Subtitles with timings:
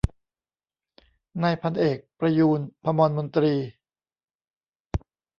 [1.43, 3.53] นายพันเอกประยูร ภมรมนตรี